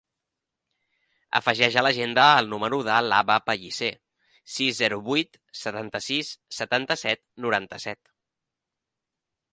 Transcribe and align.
Afegeix 1.39 1.75
a 1.81 1.83
l'agenda 1.87 2.23
el 2.37 2.49
número 2.53 2.79
de 2.87 2.95
l'Abba 3.09 3.37
Pellicer: 3.51 3.91
sis, 4.55 4.73
zero, 4.81 4.99
vuit, 5.11 5.41
setanta-sis, 5.63 6.35
setanta-set, 6.61 7.23
noranta-set. 7.47 8.03